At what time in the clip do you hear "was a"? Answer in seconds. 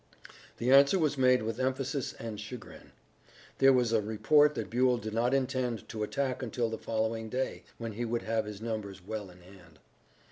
3.71-4.01